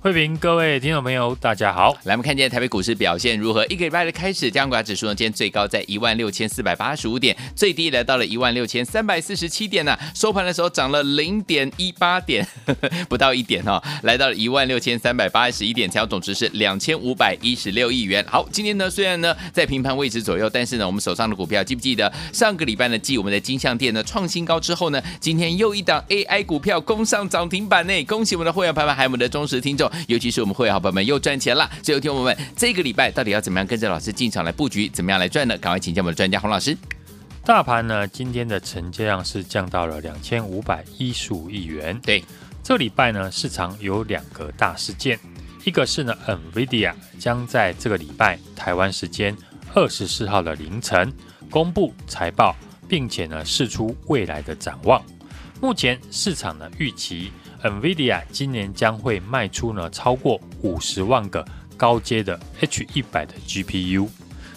[0.00, 1.92] 慧平，各位听众朋友，大家好。
[2.04, 3.66] 来，我们看见台北股市表现如何？
[3.66, 18.24] 一个礼拜的开始，加权指数呢，今天最高在一万六千四百八十五点，最低来到了一万六千三百四十七点呢、收盘的时候涨了零点一八点，呵 呵不到一点哈、哦，来到了一万六千三百八十一点，成交总值是两千五百一十六亿元。
[18.28, 28.04] 好，今天呢，虽然呢在平盘位置左右，但是呢，我们手上的股票记不记得上个礼拜呢，继我们的金像店呢创新高之后呢，今天又一档 AI 股票攻上涨停板呢？
[28.04, 30.68] 恭喜我们的会员朋友们，还有我们的忠实听众，尤其是我们会。
[30.68, 35.56] 好朋友们又赚钱了，最后听我们这个礼拜到底要怎么样跟着老师进场来布局，怎么样来赚呢？
[35.56, 36.76] 赶快请教我们的专家洪老师。
[37.42, 41.98] 大盘呢，今天的成交量是降到了两千五百一十五亿元。
[42.02, 42.22] 对，
[42.62, 45.18] 这礼拜呢，市场有两个大事件，
[45.64, 49.34] 一个是呢，NVIDIA 将在这个礼拜台湾时间
[49.72, 51.10] 二十四号的凌晨
[51.48, 52.54] 公布财报，
[52.86, 55.02] 并且呢，释出未来的展望。
[55.62, 57.32] 目前市场呢预期。
[57.62, 61.44] NVIDIA 今年将会卖出呢超过五十万个
[61.76, 64.08] 高阶的 H100 的 GPU，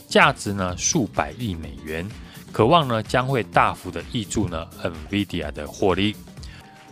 [0.07, 2.07] 价值呢数百亿美元，
[2.51, 6.15] 渴望呢将会大幅的挹注呢 NVIDIA 的获利。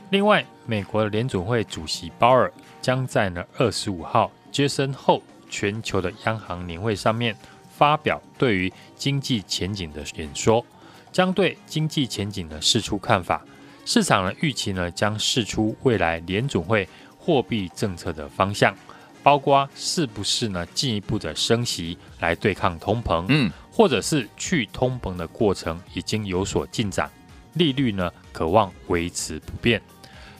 [0.09, 7.35] 另外，美国联准会主席鲍尔将在呢二十五号杰森后全球的央行年会上面
[7.77, 10.65] 发表对于经济前景的演说，
[11.11, 13.45] 将对经济前景呢释出看法。
[13.85, 18.75] 市场的预期呢，将释出未来联准会货币政策的方向，
[19.23, 27.09] 包括是不是呢进一步的升息来对抗通膨，嗯，或者是去通膨的过程已经有所进展，
[27.53, 29.81] 利率呢渴望维持不变。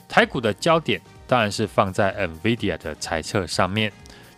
[0.07, 3.91] 台股的焦点当然是放在 NVIDIA 的财测上面。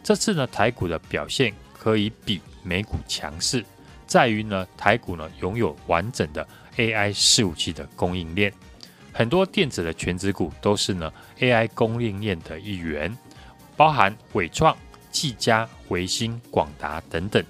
[0.04, 3.64] 这次呢台股的表现可以比美股强势，
[4.08, 8.52] 在于呢台股呢拥有完整的 AI 伺服器的供应链。
[9.14, 13.16] 很多电子的全职股都是呢 AI 供应链的一员，
[13.76, 14.76] 包含伟创、
[15.12, 17.44] 技嘉、维星、广达等等。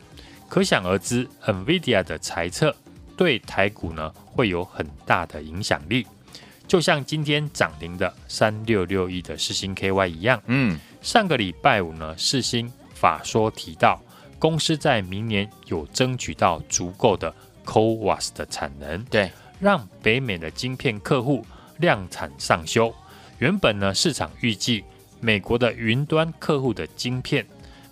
[0.49, 2.75] 可想而知，NVIDIA 的猜测
[3.15, 6.05] 对台股呢会有很大的影响力。
[6.67, 14.01] 就像今天涨停的三六六亿的世星 KY 一样，嗯，上个礼拜五呢，世星法说提到，
[14.39, 17.33] 公司在明年有争取到足够的
[17.65, 19.31] CoWAS 的产能，对。
[19.59, 21.45] 让北美的晶片客户
[21.81, 22.93] 量产上修。
[23.39, 24.85] 原本呢，市场预计
[25.19, 27.45] 美国的云端客户的晶片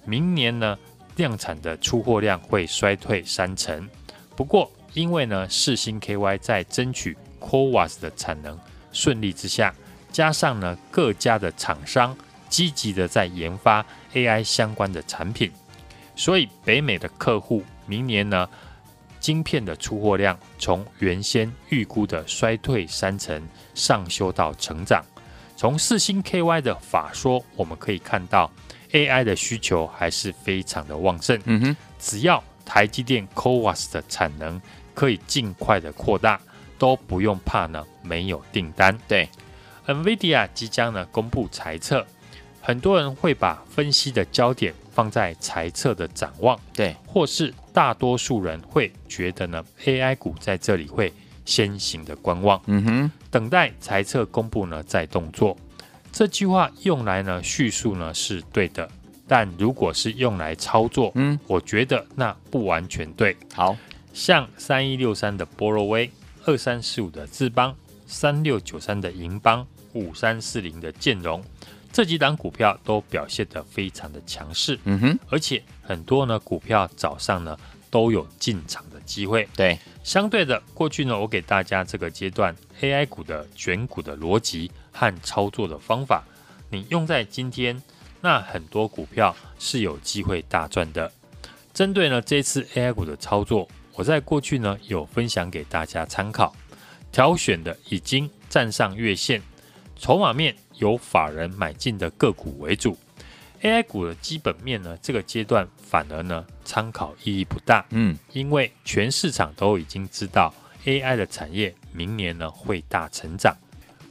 [0.06, 0.78] 明年呢
[1.16, 3.90] 量产的出货量会衰退三成。
[4.36, 8.58] 不过，因为呢世芯 KY 在争取 CoWoS 的产能
[8.94, 9.74] 顺利之下，
[10.12, 12.16] 加上呢各家的厂商
[12.48, 15.52] 积极的在研发 AI 相关的产品，
[16.16, 18.48] 所以北美的客户明年呢。
[19.20, 23.42] 晶片的出货量从原先预估的衰退三成
[23.74, 25.04] 上修到成长。
[25.56, 28.50] 从四星 KY 的法说，我们可以看到
[28.92, 31.40] AI 的需求还是非常的旺盛。
[31.46, 34.62] 嗯哼，只要台积电 CoWAS 的产能
[34.94, 36.40] 可以尽快的扩大，
[36.78, 38.98] 都不用怕呢没有订单。
[39.08, 39.28] 对
[39.86, 42.06] ，NVIDIA 即将呢公布财测，
[42.62, 47.54] 很多人会把分析的焦点放在财测的展望，对，或是。
[47.80, 51.14] 大多数人会觉得呢，AI 股在这里会
[51.46, 55.56] 先行的观望，嗯哼，等待财测公布呢再动作。
[56.12, 58.86] 这句话用来呢叙述呢是对的，
[59.30, 63.38] 但如果是用来操作，嗯，我觉得那不完全对。
[63.54, 63.78] 好，
[64.12, 66.12] 像三一六三的波罗威、
[66.44, 67.74] 二三四五的智邦、
[68.06, 71.42] 三六九三的银邦、五三四零的建融。
[71.92, 77.58] 这几档股票都表现得非常的强势，嗯哼，而且很多呢股票早上呢
[77.90, 79.48] 都有进场的机会。
[79.56, 86.24] 对，相对的，过去呢我给大家这个阶段 AI 股的选股的逻辑和操作的方法，
[86.70, 87.82] 你用在今天，
[88.22, 91.12] 那很多股票是有机会大赚的。
[91.74, 96.56] 针对呢这次 AI 股的操作，我在过去呢有分享给大家参考，
[97.12, 99.42] 挑选的已经站上月线，
[99.96, 100.56] 筹码面。
[100.80, 102.98] 由法人买进的个股为主
[103.62, 107.86] ，AI 股的基本面呢，这个阶段反而呢参考意义不大。
[107.90, 110.54] 嗯，因为全市场都已经知道
[110.86, 113.56] AI 的产业明年呢会大成长。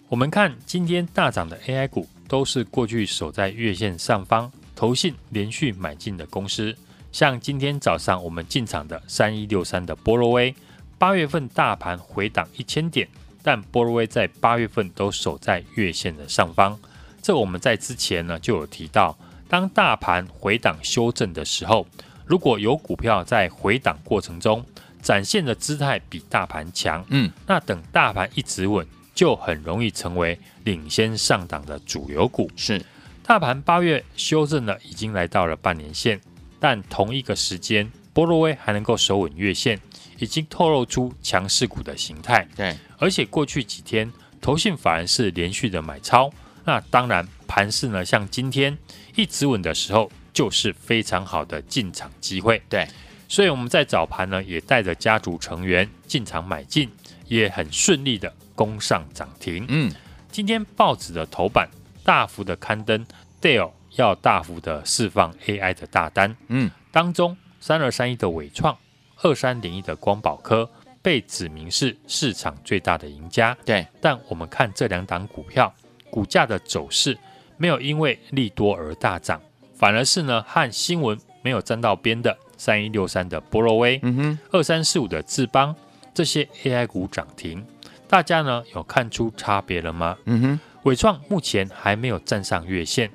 [0.08, 6.74] 我们看今天大涨的 AI 股，都是过去守在月线上方，投信连续买进的公司。
[7.12, 10.54] 像今天早上我们进场的三一六三的波罗威，
[10.98, 13.08] 八月份大盘回档一千点。
[13.42, 16.78] 但波罗威在八月份都守在月线的上方，
[17.22, 19.16] 这我们在之前呢就有提到，
[19.48, 21.86] 当大盘回档修正的时候，
[22.26, 24.64] 如果有股票在回档过程中
[25.00, 32.50] 展现的姿态比大盘强，嗯，那等大盘一直稳，就很容易成为领先上档的主流股。
[32.56, 32.84] 是，
[33.22, 36.20] 大盘八月修正了，已经来到了半年线，
[36.60, 39.80] 但同一个时间，波罗威还能够守稳月线，
[40.18, 42.46] 已经透露出强势股的形态。
[42.54, 44.12] 对，而且过去几天，
[44.42, 46.30] 投信反而是连续的买超。
[46.68, 48.76] 那当然，盘势呢，像今天
[49.16, 52.60] 一直稳的时候，就是非常好的进场机会。
[52.68, 52.86] 对，
[53.26, 56.90] 所以我们在早盘呢，也带着家族成员进场买进，
[57.26, 59.64] 也很顺利的攻上涨停。
[59.70, 59.90] 嗯，
[60.30, 61.70] 今天报纸的头版
[62.04, 63.06] 大幅的刊登
[63.40, 66.36] ，Dell 要大幅的释放 AI 的大单。
[66.48, 68.76] 嗯，当中三二三一的伟创，
[69.22, 70.70] 二三零一的光宝科
[71.00, 73.56] 被指明是市场最大的赢家。
[73.64, 75.72] 对，但我们看这两档股票。
[76.10, 77.16] 股价的走势
[77.56, 79.40] 没有因为利多而大涨，
[79.76, 85.74] 反而是呢和新闻没有沾到边的三一六三的波罗威，嗯哼，二三四五的智邦
[86.12, 87.64] 这些 AI 股涨停，
[88.08, 90.16] 大家呢有看出差别了吗？
[90.24, 93.10] 嗯哼，伟创目前还没有站上月线，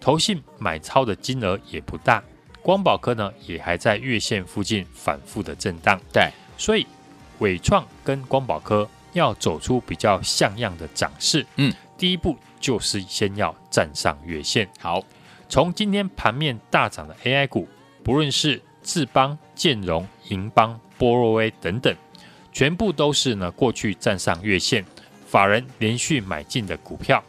[0.00, 2.22] 投信买超的金额也不大，
[2.62, 6.86] 光宝科呢也还在月线附近反复的震荡，对，所以
[7.38, 11.72] 伟创跟光宝科要走出比较像样的涨势，嗯。
[11.98, 14.68] 第一步就是先要站上月线。
[14.78, 15.04] 好，
[15.48, 17.68] 从今天盘面大涨的 AI 股，
[18.04, 21.94] 不论是智邦、建融、银邦、波若威等等，
[22.52, 24.84] 全部都是呢过去站上月线，
[25.26, 27.22] 法人连续买进的股票。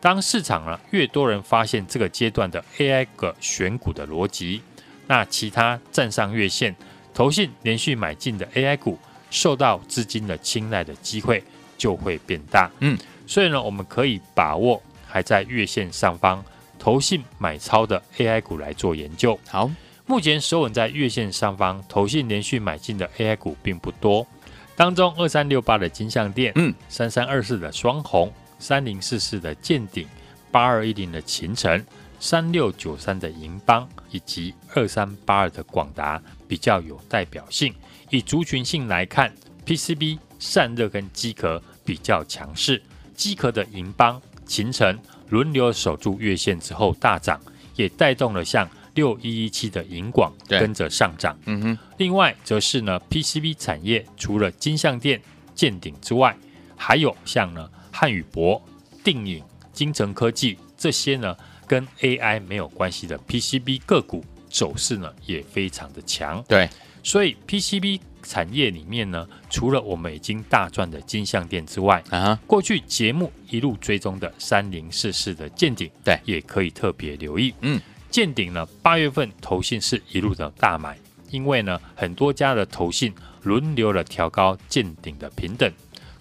[0.00, 4.60] 当市场呢越多人发现这个阶段的 AI 个选股的逻辑，
[5.06, 6.76] 那其他站上月线、
[7.14, 8.98] 投信连续买进的 AI 股，
[9.30, 11.42] 受到资金的青睐的机会
[11.78, 12.70] 就会变大。
[12.80, 12.98] 嗯。
[13.30, 16.44] 所以呢，我们可以把握还在月线上方
[16.80, 19.38] 投信买超的 AI 股来做研究。
[19.46, 19.70] 好，
[20.04, 24.26] 目前守稳在月线上方投信连续买进的 AI 股并不多，
[24.74, 30.08] 当中二三六八的金项店，嗯，三三二四的双红，三零四四的健鼎，
[30.50, 31.86] 八二一零的勤诚，
[32.18, 37.72] 三六九三的银邦，以及二三八二的广达比较有代表性。
[38.08, 39.32] 以族群性来看
[39.64, 42.82] ，PCB 散热跟机壳比较强势。
[43.20, 47.38] 机壳的银邦、勤诚轮流守住月线之后大涨，
[47.76, 51.38] 也带动了像六一一七的银广跟着上涨。
[51.44, 55.20] 嗯哼，另外则是呢 PCB 产业，除了金像电、
[55.54, 56.34] 见顶之外，
[56.76, 58.60] 还有像呢汉语博、
[59.04, 66.42] 定颖、精诚科技这些呢跟 AI 没有关系的 PCB 个股走势呢也非常的强。
[66.48, 66.66] 对，
[67.02, 68.00] 所以 PCB。
[68.30, 77.52] 产业里面呢，除了我们已经大赚的金项店之外，啊，过去节目一路追踪的三零四四的见顶，对，也可以特别留意。
[77.62, 80.96] 嗯，见顶呢，八月份投信是一路的大买，
[81.32, 83.12] 因为呢，很多家的投信
[83.42, 85.68] 轮流了调高见顶的平等。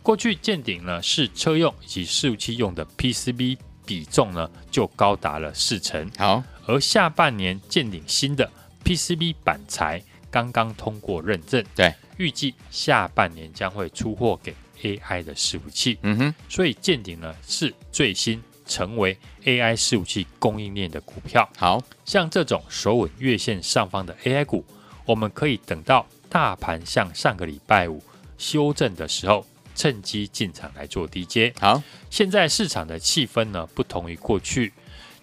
[0.02, 6.10] 过去见顶呢是车用以及伺服器用的 PCB 比重呢就高达了四成。
[6.18, 8.50] 好，而下半年见顶新的
[8.84, 10.02] PCB 板材。
[10.32, 15.98] 刚刚通过认证，对，预计下半年将会出货给 AI 的伺服器。
[16.04, 21.50] 嗯哼，所以见顶呢是最新成为 AI 伺服器供应链的股票。
[21.58, 24.64] 好，像这种守稳月线上方的 AI 股，
[25.06, 28.02] 我们可以等到大盘像上个礼拜五
[28.38, 29.46] 修正的时候，
[29.76, 31.54] 趁机进场来做低阶。
[31.60, 34.72] 好，现在市场的气氛呢不同于过去，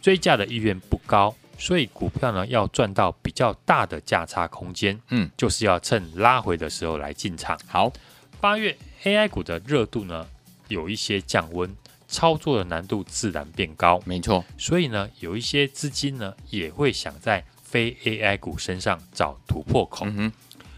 [0.02, 1.34] 追价的意愿不高。
[1.58, 7.58] 所以股票呢，要赚到比较大的价差空间，嗯，就是要趁拉回的时候来进场。
[7.66, 7.92] 好，
[8.40, 10.26] 八月 AI 股的热度呢
[10.68, 11.74] 有一些降温，
[12.06, 14.00] 操作的难度自然变高。
[14.04, 20.06] 没错，所以呢，有一些资金呢也会想在非 AI 股身上找突破口。
[20.06, 20.32] 嗯哼，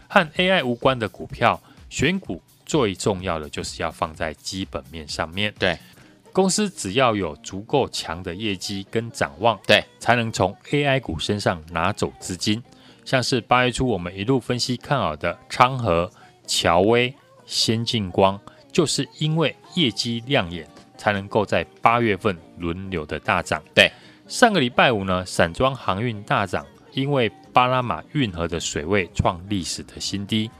[0.07, 5.53] 和 AI 无关的股票选股最重要的就是要放在基本面上面。
[5.59, 5.77] 对。
[6.31, 12.61] 公司只要有足够强的业绩跟展望，对，才能从 AI 股身上拿走资金。
[13.03, 16.09] 像是八月初我们一路分析看好的昌河、
[16.45, 17.13] 乔威、
[17.45, 18.39] 先进光，
[18.71, 20.67] 就是因为业绩亮眼，
[20.97, 23.61] 才能够在八月份轮流的大涨。
[23.73, 23.91] 对，
[24.27, 30.51] 上个礼拜五呢，散装航运大涨，因为巴拿马运河的水位创历史的新低，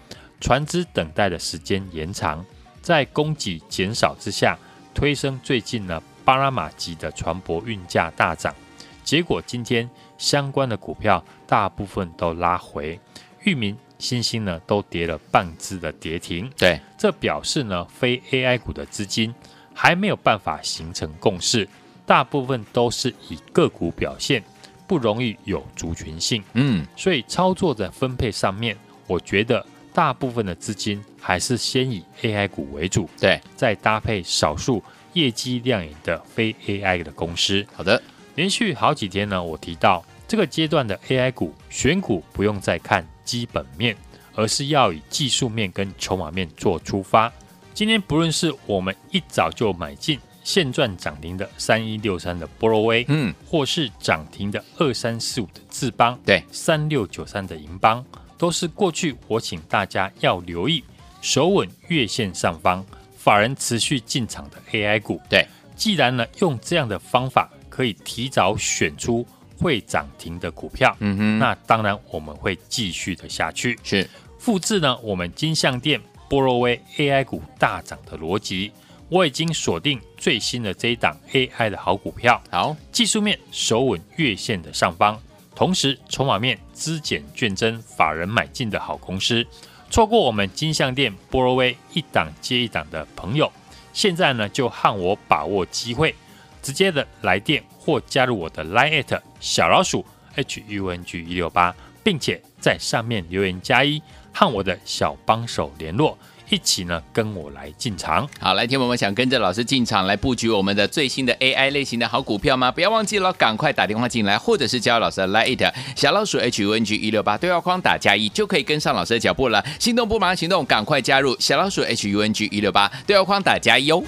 [0.41, 2.43] 船只等待的时间延长，
[2.81, 4.57] 在供给减少之下。
[4.99, 8.53] 推升最近呢，巴拿马籍的船舶运价大涨，
[9.01, 12.99] 结果今天相关的股票大部分都拉回，
[13.43, 16.51] 裕民、欣兴呢都跌了半只的跌停。
[16.57, 19.33] 对，这表示呢，非 AI 股的资金
[19.73, 21.65] 还没有办法形成共识，
[22.05, 24.43] 大部分都是以个股表现，
[24.85, 26.43] 不容易有族群性。
[26.55, 28.75] 嗯，所以操作的分配上面，
[29.07, 34.83] 我觉得大部分的资金还是先以 AI 股为主，对，再搭配少数
[35.13, 37.65] 业绩亮眼的非 AI 的公司。
[37.73, 38.01] 好的，
[38.35, 43.95] 连续好几天呢，我提到这个阶段的 AI 股选股不用再看基本面，
[44.35, 47.31] 而是要以技术面跟筹码面做出发。
[47.73, 58.03] 今天不论是我们一早就买进现赚涨停的三一六三的波罗威，嗯，或是涨停的二三四五的智邦，对，三六九三的银邦，
[58.37, 60.83] 都是过去我请大家要留意
[61.21, 62.85] 守稳月线上方，
[63.17, 65.21] 法人持续进场的 AI 股。
[65.29, 65.45] 对，
[65.75, 69.25] 既然呢用这样的方法可以提早选出
[69.57, 75.99] 会涨停的股票，嗯哼，那当然我们会继续的下去，是复制呢我们金项店。
[76.29, 78.71] 波若威 AI 股大涨的逻辑，
[79.09, 82.39] 我已经锁定最新的这一档 AI 的好股票。
[82.51, 85.19] 好，技术面守稳月线的上方，
[85.55, 89.43] 同时筹码面资减券增，法人买进的好公司。
[89.89, 93.51] 错过我们金像店、波罗威一档接一档的朋友，
[93.91, 96.13] 现在呢就和我把握机会，
[96.61, 100.05] 直接的来电或加入我的 Line@ 小老鼠
[100.35, 104.01] HUNG 一六八，并且在上面留言加一。
[104.31, 106.17] 和我的小帮手联络，
[106.49, 108.27] 一起呢跟我来进场。
[108.39, 112.71] 好，来听我们想跟着老师进场来布局我们的最新的 AI 类型的好股票吗？
[112.71, 119.63] 不要忘记了，赶快打电话进来，或者是加入老师的 Line 小老鼠 H U N G 一六八对话框打加一，就可以跟上老师的脚步了。
[119.79, 124.03] 心动不忙行动，赶快加入小老鼠 H U N G 一六八对话框打加一哦。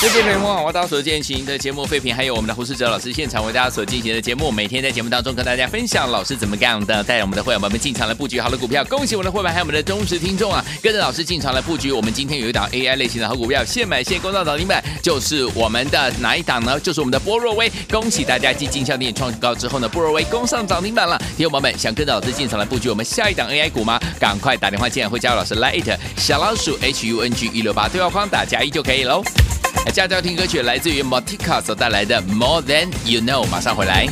[0.00, 8.82] 谢谢朋友好，我到所进行的节目废品，还有我们的胡世哲老师现场为大家所进行的节目，每天在节目当中跟大家分享老师怎么干的，带着我们的会员们进场来布局好的股票。
[8.86, 11.92] 恭喜我们的会员还有我们的忠实听众啊，跟着老师进场来布局。
[11.92, 16.80] 我们今天有一档 AI 类型的好股票，现买现攻到涨停板，就是我们的哪一档呢？
[16.80, 17.70] 就是我们的波若威。
[17.90, 21.18] 恭喜大家继金像电创高之后呢，波若威攻上涨停板了。
[21.36, 24.00] 听众朋友们想跟着老师进场来布局我们下一档 AI 股吗？
[24.18, 29.22] 赶快打电话进来，会加入老师 Line 小老鼠 H U N G 一六八对话框打加一就可以喽。
[29.92, 34.06] 下周要听歌曲，来自于 Motica 所带来的 More Than You Know，马上回来。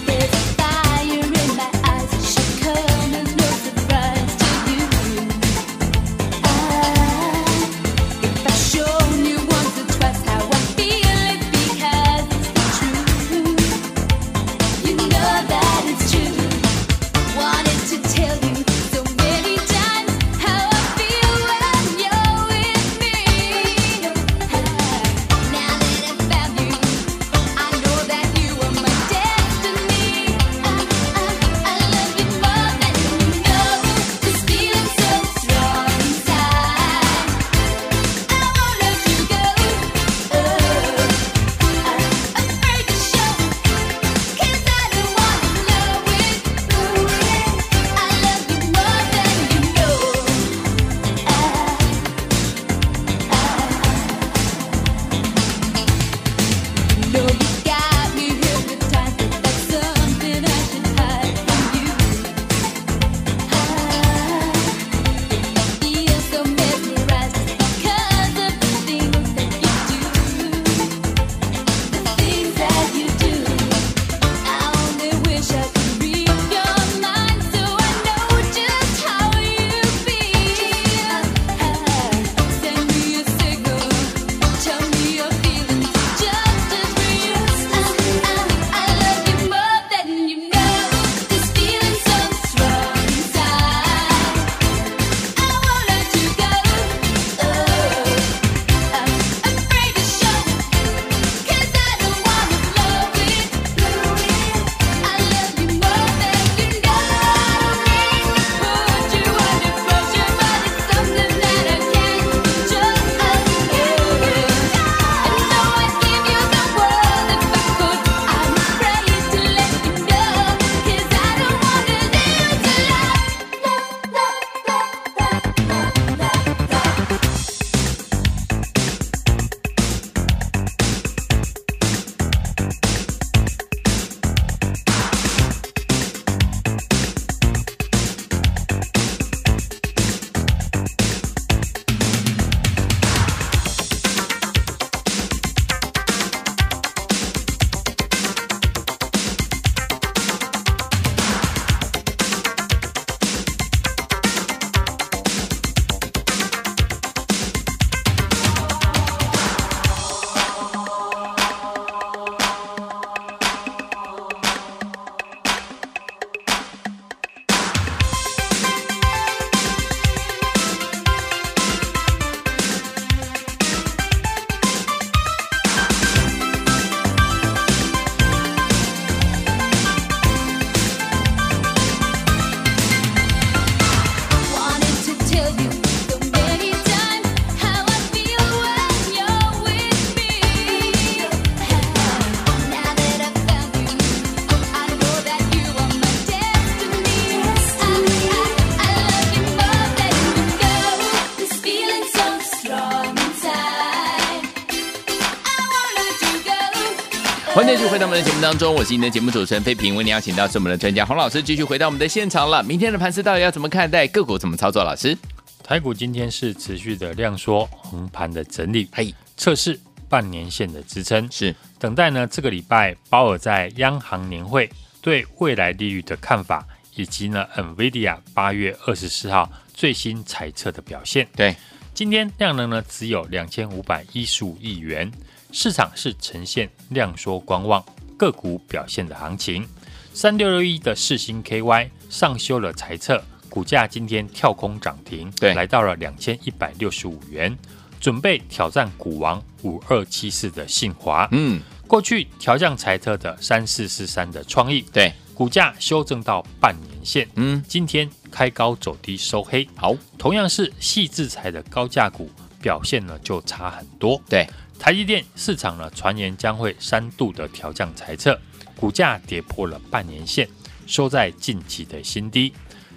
[208.49, 212.62] 当中，我是您的节目主持人费平，为您邀请到是我们的专家洪老师，继续回到我们的现场了。
[212.62, 214.07] 明天的盘势到底要怎么看待？
[214.07, 214.83] 个股怎么操作？
[214.83, 215.14] 老师，
[215.62, 219.78] 台股今天是持续的量缩横盘的整理，嘿，测试
[220.09, 224.71] 半年线的支撑，是等待呢这个礼拜鲍尔在央行年会
[225.02, 231.28] 对未来利率的看法，以及呢 NVIDIA 八月二十四号最新财测的表现。
[231.37, 231.55] 对，
[231.93, 235.12] 今天量能呢只有两千五百一十五亿元。
[235.50, 237.83] 市场是呈现量缩观望，
[238.18, 239.66] 个股表现的行情。
[240.12, 247.56] 三六六一的世星 KY 上修了财测，股价今天跳空涨停，对，来到了两千一百六十五元，
[248.00, 251.28] 准备挑战股王五二七四的信华。
[251.30, 257.28] 嗯，过去调降财测的三四四三的创意，对，股价修正到半年线。
[257.37, 259.68] 嗯，今天开高走低收黑。
[259.76, 262.28] 好，同样是细制材的高价股
[262.60, 264.20] 表现呢就差很多。
[264.28, 264.48] 对。
[264.78, 268.40] 台积电市场呢传言将会三度的调降财测，
[268.76, 270.49] 股价跌破了半年线，
[270.87, 272.52] 收在近期的新低。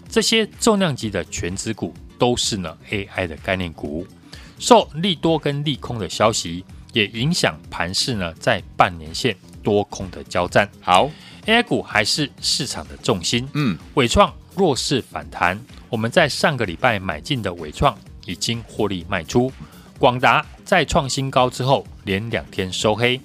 [0.08, 4.06] 这些重量级的权值股都是呢 AI 的概念股，
[4.60, 10.70] 受利多跟利空的消息也影响盘势呢，在半年线多空的交战。
[10.82, 11.10] 好
[11.46, 13.48] ，AI 股还是市场的重心。
[13.54, 19.52] 嗯，伟创弱势反弹，我们在上个礼拜买进的伟创已经获利卖出。
[20.02, 23.22] 广达在创新高之后，连两天收黑。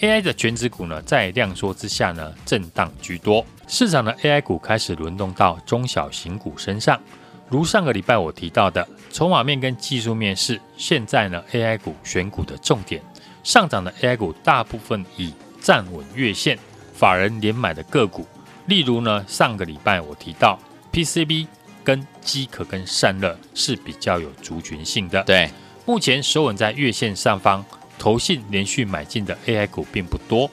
[0.00, 3.42] AI 的权值股呢，在量缩之下呢，震荡居多。
[3.66, 7.00] 市场的 AI 股开始轮动到中小型股身上。
[7.48, 13.02] 如上个礼拜我提到的，筹码面跟技术面是现在呢 AI 股选股的重点。
[13.42, 16.58] 上涨的 AI 股大部分已站稳月线，
[16.92, 18.26] 法人连买的个股，
[18.66, 20.58] 例如呢上个礼拜我提到
[20.92, 21.46] PCB
[21.82, 25.22] 跟机壳跟散热是比较有族群性的。
[25.22, 25.48] 对。
[25.88, 27.64] 目前守稳在月线上方，
[27.98, 30.50] 投信连续买进的 AI 股并不多。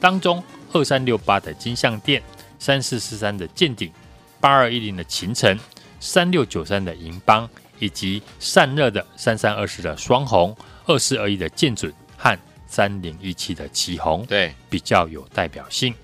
[0.00, 2.22] 当中，二三六八的金相电、
[2.58, 3.92] 三四四三的健鼎、
[4.40, 5.58] 八二一零的秦城、
[6.00, 7.46] 三六九三的银邦，
[7.78, 15.94] 以及散热的三三二四的双红、二四二一的建准和三零一七的旗红，对，比较有代表性。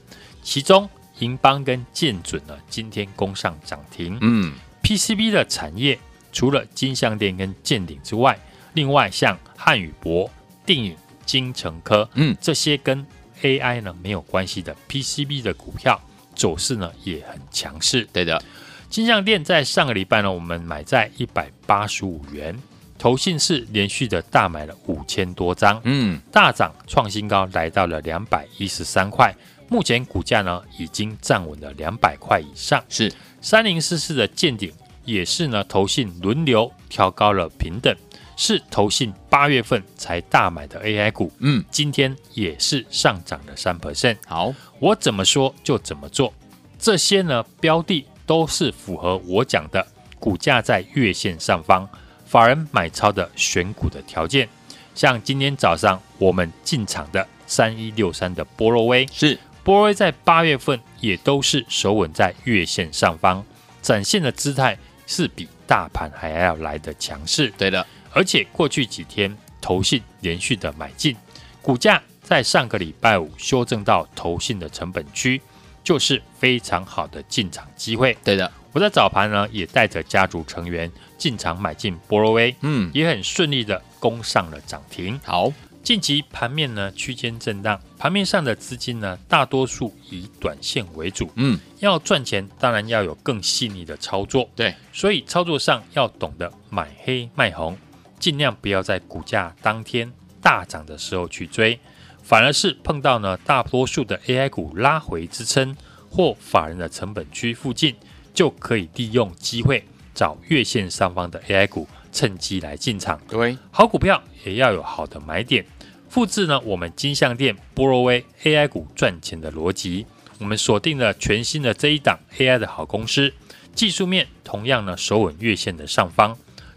[0.43, 0.87] 其中，
[1.21, 4.19] 银邦跟建准呢，今天攻上涨停。
[4.21, 5.99] 嗯，PCB 的产业
[6.31, 8.39] 除了金相电跟健鼎之外，
[8.75, 10.31] 另外，像汉宇博、
[10.67, 13.07] 定影、金城科，嗯，这些跟
[13.43, 16.01] AI 呢没有关系的 PCB 的股票
[16.35, 18.07] 走势呢也很强势。
[18.13, 18.43] 对的，
[18.91, 22.57] 金像电在上个礼拜呢，我们买在一百八十五元，
[22.99, 29.35] 投信是连续的大买了五千多张，嗯，大涨创新高，来到了两百一十三块。
[29.69, 32.83] 目前股价呢已经站稳了两百块以上。
[32.89, 34.73] 是三零四四的见顶
[35.05, 37.95] 也是呢，投信轮流调高了平等。
[38.37, 44.17] 是投信八月份才大买的 AI 股，嗯，今天也是上涨了三 percent。
[44.27, 46.33] 好，我怎么说就怎么做。
[46.79, 49.87] 这些呢标的都是符合我讲的，
[50.19, 51.89] 股价在月线上方，
[52.27, 54.49] 法人买超的选股的条件。
[54.95, 63.45] 像今天早上我们进场的三一六三的波罗威，是波若威在八月份也都是守稳在月线上方，
[63.81, 67.53] 展现的姿态是比大盘还要来的强势。
[67.57, 67.87] 对的。
[68.15, 71.15] 而且过去几天投信连续的买进，
[71.61, 75.43] 股价在上个礼拜五修正到投信的成本区，
[75.83, 78.17] 就是非常好的进场机会。
[78.25, 85.21] 对的，我在早盘呢也带着家族成员进场买进波罗威，嗯，也很顺利的攻上了涨停。
[85.25, 97.77] 好，近期盘面呢区间震荡，盘面上的资金呢大多数以短线为主，嗯，要赚钱当然要有更细腻的操作，对，所以操作上要懂得买黑卖红。
[98.25, 100.11] 尽量不要在股价当天
[100.41, 101.79] 大涨的时候去追，
[102.23, 105.77] 反而是碰到呢大多数的 AI 股拉回支撑
[106.09, 107.95] 或法人的成本区附近，
[108.33, 109.85] 就可以利用机会
[110.15, 113.21] 找月线上方的 AI 股，趁机来进场。
[113.29, 115.67] 对，好股票也要有好的买点，
[116.09, 120.07] 复制呢我们金像店、波罗威 AI 股赚钱的逻辑，
[120.39, 123.35] 我们锁定了全新的这一档 AI 的好公司，
[123.75, 126.35] 技术面同样呢守稳月线的上方。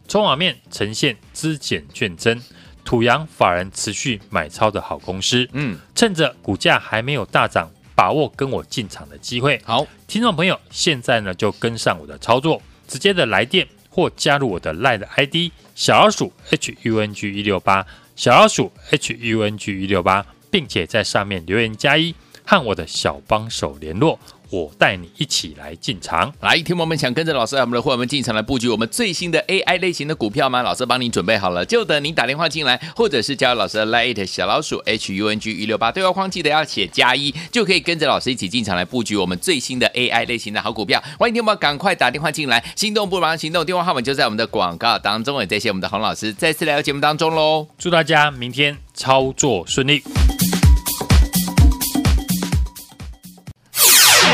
[0.08, 2.42] 筹码面呈现资减券增，
[2.86, 9.62] 土洋法人持续买超的好公司，嗯，趁着股价还没有大涨，把握跟我进场的机会。
[9.66, 22.16] 好，听众朋友，现在呢就跟上我的操作，直接的来电或加入我的 LINE ID 小老鼠 HUNG 一六八，小老鼠 HUNG 一六八，并且在上面留言加一，
[22.46, 24.18] 和我的小帮手联络。
[24.50, 26.34] 我带你一起来进场。
[26.42, 30.62] 来，听众们想跟着老师，我们的伙伴们进场来布局我们最新的 AI 类型的股票吗？
[30.62, 41.04] 老师帮您准备好了，就等您打电话进来，或者是加入老师的 Line 小老鼠 H U N G 一六八对话框，记得要写加一，就可以跟着老师一起进场来布局我们最新的 AI 类型的好股票。
[41.20, 45.40] 欢迎听众们赶快打电话进来，心动不如马上行动，电话号码就在我们的广告当中。
[45.40, 50.37] 也谢谢我们的洪老师再次来到节目当中喽，祝大家明天操作顺利。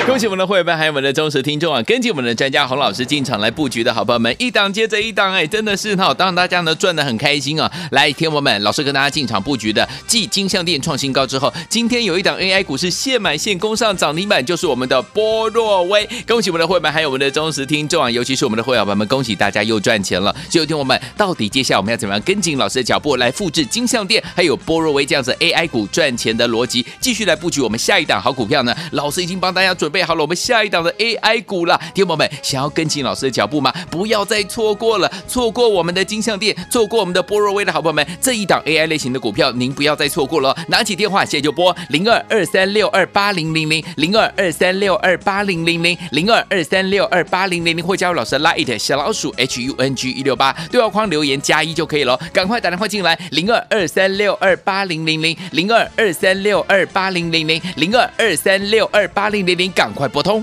[0.06, 1.82] 恭喜我们的会员们还有我们的忠实听众啊！
[1.84, 7.72] 跟紧我们的专家洪老师进场来布局的好朋友们，一档接着一档，哎，真的是哈，当大家呢赚得很开心啊！
[7.92, 16.08] 来，听我们，老师跟大家进场布局的，继金像电创新高之后，今天有一档 AI 股是现买现攻上涨停板，就是我们的波若威。
[16.28, 18.12] 恭喜我们的会员还有我们的忠实听众啊！
[18.12, 20.36] 尤其是我们的会员朋友们，恭喜大家又赚钱了！
[20.50, 28.76] 就听我们到底接下来我们要怎么样跟紧老师的脚步来复制金像电还有波若威这样子 AI 股赚钱的逻辑，继续来布局我们下一档好股票呢？
[28.92, 33.72] 老师已经帮大家准备好了，我们下一档的 AI 股了，听友们想要跟紧老师的脚步吗？
[33.92, 40.58] 不要再错过了，错过我们的金项店，错过我们的波若威的好朋友们，这一档 AI 类型的股票，您不要再错过了。
[40.68, 52.20] 拿起电话，现在就拨零二二三六二八零零零零二二三六二八零零零零二二三六二八零零零，或加入老师的 Line 小老鼠 H U N G 一六八对话框留言加一就可以了。
[52.34, 60.42] 赶快打电话进来，零二二三六二八零零零零二二三六二八零零零零二二三六二八零零零，赶快拨通。